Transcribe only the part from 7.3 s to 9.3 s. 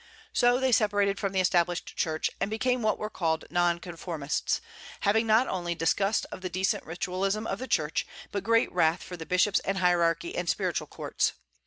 of the Church, but great wrath for the